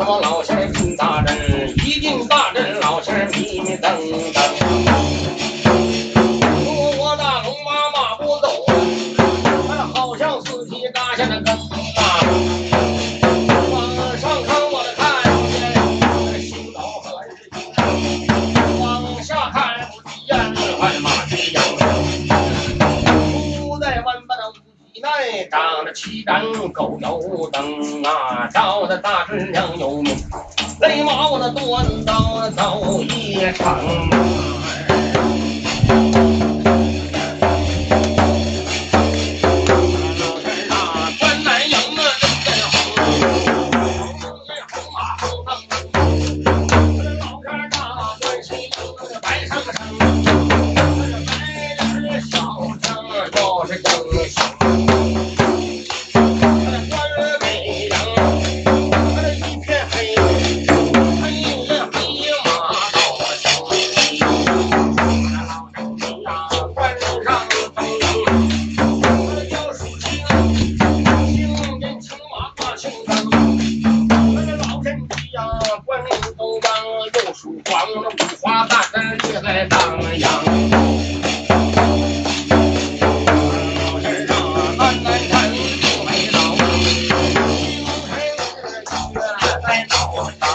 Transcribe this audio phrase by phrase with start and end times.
[0.00, 0.18] 什么？
[0.22, 0.42] 然后。
[25.50, 30.16] 长着七盏狗油灯啊，照的大师娘有命，
[30.80, 34.59] 勒毛的断刀走一场。
[89.70, 90.49] and on.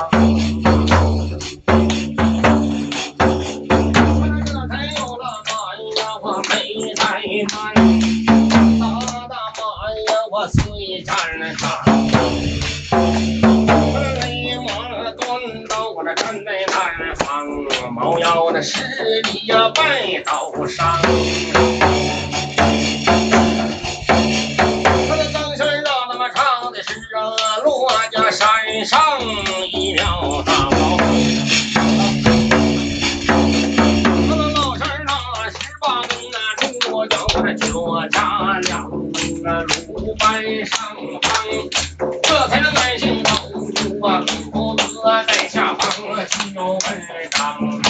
[46.08, 47.02] 我敲门
[47.32, 47.82] 当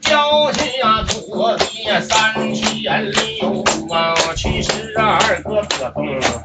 [0.00, 3.62] 交警呀土地三七二六
[3.92, 4.62] 啊我去
[4.96, 6.43] 二个可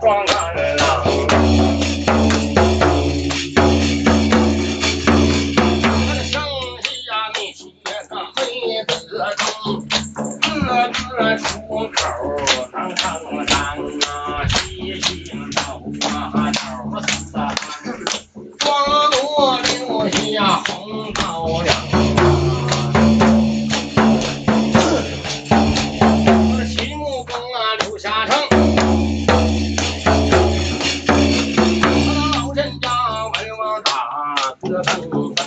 [34.82, 35.44] 噔噔噔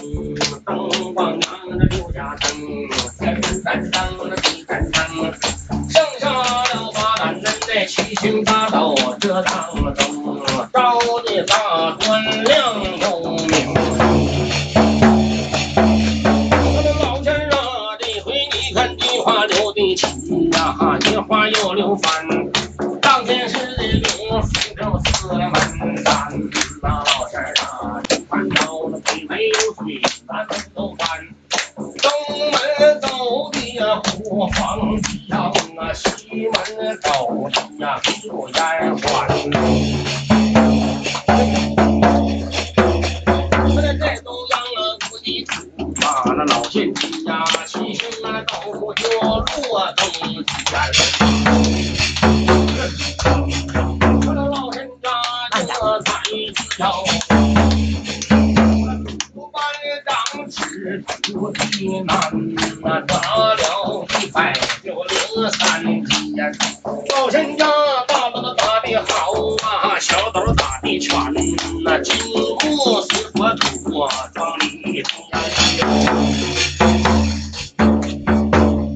[0.65, 2.49] 噔噔，那六盏灯，
[3.63, 5.01] 三盏灯，七盏灯，
[5.89, 10.39] 剩下了八杆灯在七情八倒这当中，
[10.73, 13.73] 照的大砖亮又明。
[16.75, 17.57] 那老天啊，
[17.99, 22.27] 这回你看菊花留的清呀，菊花又流翻。
[37.93, 38.27] 把苹
[39.03, 39.51] 花烟
[43.75, 44.59] 们在东央
[46.47, 46.89] 老仙
[47.27, 51.42] 呀骑上那个倒落东西
[67.13, 67.67] 老身呀，
[68.09, 69.33] 打那打得好
[69.67, 71.15] 啊，小斗打的全，
[71.85, 72.59] 那金木
[73.03, 75.43] 水火土，庄里出三
[75.79, 75.81] 样。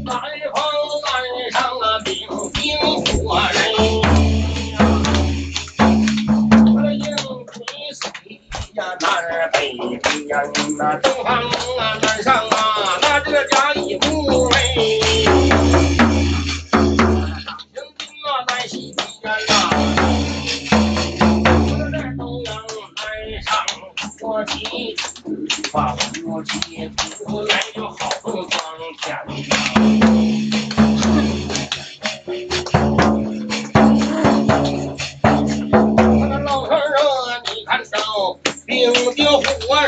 [0.04, 0.14] 南
[0.54, 0.56] 方
[1.04, 1.06] 赶
[1.52, 2.14] 上那兵
[2.54, 2.58] 兵
[3.04, 3.56] 火人，
[6.74, 7.04] 那引
[7.52, 7.54] 水
[7.92, 8.00] 水
[8.74, 9.04] 呀，南
[9.52, 10.32] 北边呀，
[10.78, 11.28] 那东方
[11.78, 14.56] 啊，南上啊，那这家一步哎。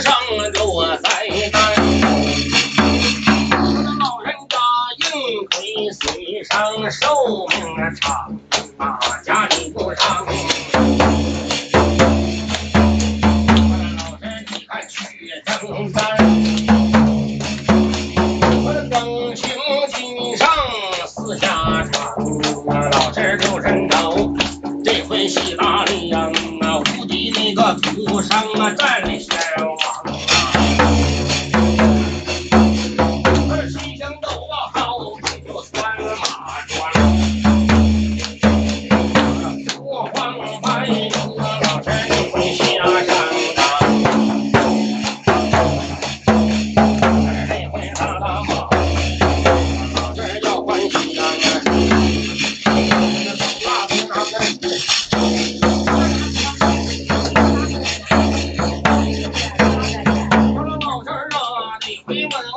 [0.01, 0.13] 上
[0.53, 1.68] 落在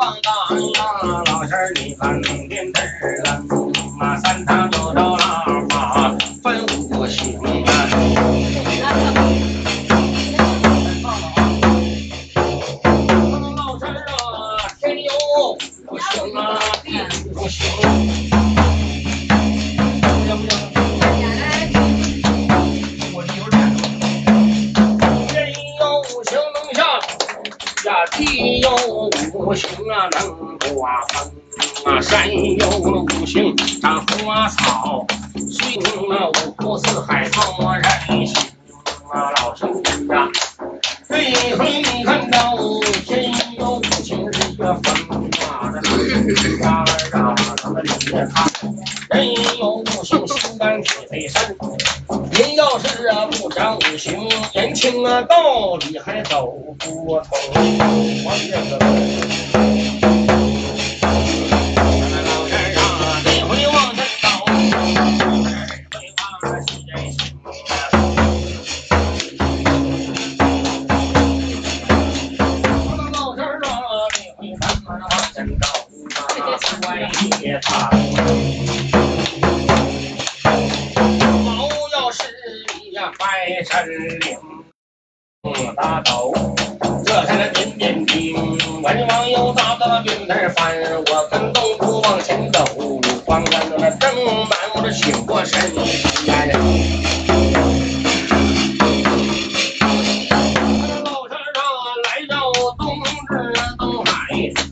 [0.02, 0.32] 放大
[0.74, 0.82] 呀，
[1.28, 2.20] 老师儿你看
[2.50, 3.38] 电视啊，
[4.00, 7.70] 啊三堂九朝喇叭分五行啊。
[13.30, 15.12] 我说老师儿啊，天有
[15.92, 17.04] 五行啊，地有
[17.36, 17.62] 五行。
[28.14, 28.61] 行
[29.52, 29.70] 不行？
[29.80, 29.92] 我有点。
[29.92, 31.30] 人有五行，啊能刮风
[31.84, 35.06] 啊，山有五行长花草，
[35.36, 35.76] 水
[36.10, 37.84] 啊五湖四海草人
[38.26, 38.34] 行
[39.12, 39.70] 啊，老生
[40.08, 40.30] 呀。
[41.10, 41.18] 这
[41.58, 42.56] 回你看到
[43.06, 48.48] 天有五行日月风啊，这水呀啊，咱们里面看。
[49.10, 51.58] 人有五行，心肝脾肺肾。
[52.32, 56.48] 您要是啊不讲五行，年轻啊道理还走
[56.80, 57.38] 不通。
[58.24, 58.78] 我这个
[91.08, 92.64] 我跟东吴往前走，
[93.26, 94.16] 光看着那正
[94.48, 94.61] 满
[94.94, 95.58] 醒过身
[96.26, 96.36] 呀。
[101.04, 101.64] 老山上
[102.04, 103.32] 来到东至
[103.78, 104.12] 东海，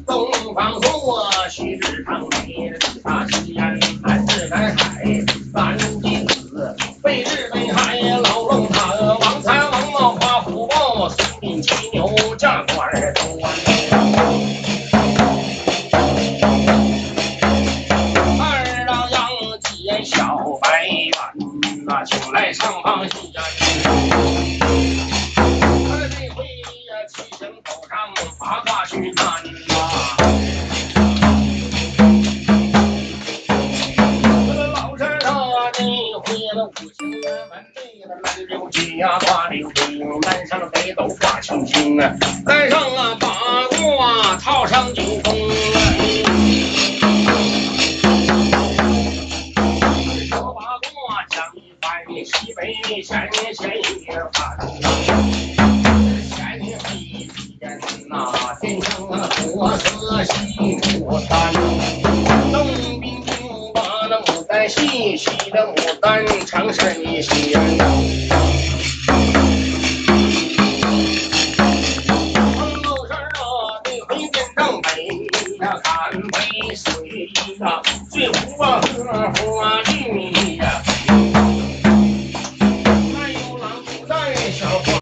[0.06, 2.72] 东方朔，西至长美，
[3.04, 5.06] 大西安，还是南海，
[5.54, 7.49] 南极子，被日
[39.00, 42.14] 呀，挂溜冰，南上北斗挂青星啊，
[42.46, 43.30] 南上啊八
[43.78, 45.34] 卦套上九宫。
[50.28, 51.90] 说八卦讲一番，
[52.26, 53.18] 西北闲
[53.56, 54.60] 闲一番。
[56.30, 56.68] 闲一
[57.58, 57.80] 天
[58.10, 58.14] 呐，
[58.60, 61.54] 天上啊国色西牡丹，
[62.52, 63.32] 东滨就
[63.74, 67.99] 把那牡丹戏，西的牡丹长神仙。
[74.70, 74.88] 正北
[75.62, 77.28] 呀，看北水
[77.60, 78.88] 呀，最湖啊荷
[79.34, 80.84] 花绿呀，
[83.16, 84.12] 还有狼在
[84.52, 85.02] 小花。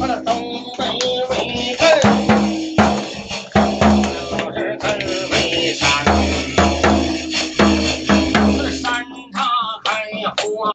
[0.00, 0.34] 我的东
[0.76, 0.80] 北
[1.30, 1.32] 为
[1.78, 1.80] 根，
[3.54, 4.84] 老是根
[5.30, 5.86] 为山，
[8.48, 9.38] 我的山茶
[9.84, 9.88] 开
[10.42, 10.74] 花，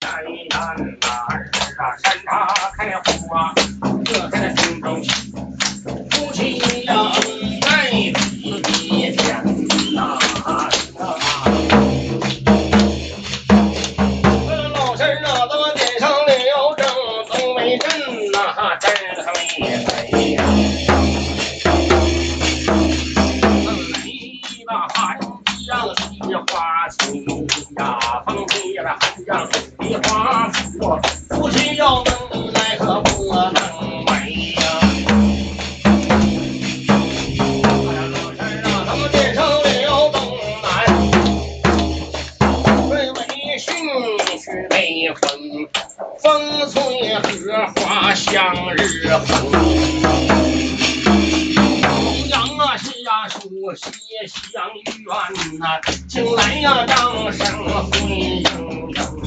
[0.00, 0.04] 山
[0.50, 1.30] 南哪儿
[1.78, 1.80] 啊？
[2.02, 2.28] 山茶
[2.76, 2.78] 开
[3.28, 3.54] 花，
[4.86, 5.25] Ouch.
[44.76, 45.66] 北风，
[46.20, 49.50] 风吹荷花向日红。
[51.80, 53.02] 红阳啊，夕，
[55.58, 59.25] 呐，请来呀，掌声欢迎。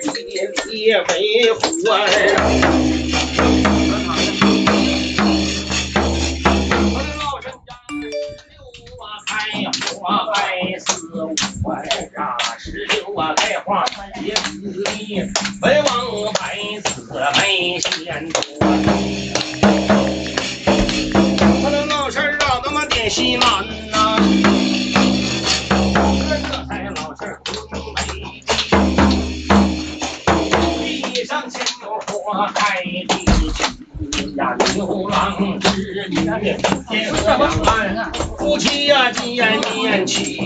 [0.00, 0.04] 地
[0.70, 1.60] 里为虎
[1.90, 1.94] 儿
[2.36, 2.38] 啊。
[6.92, 7.94] 我说老婶家石
[8.50, 8.54] 榴
[9.00, 9.30] 啊开
[9.94, 10.34] 花百
[10.78, 10.86] 似
[11.22, 11.74] 五儿
[12.16, 12.20] 啊，
[12.58, 13.84] 石榴啊开花
[14.20, 14.40] 结子
[14.98, 15.20] 粒，
[15.62, 16.40] 文王百
[16.82, 16.88] 子
[17.38, 18.36] 没嫌多。
[21.62, 23.64] 我说老婶儿啊，咱们点西南
[38.38, 40.38] 夫妻呀见面起。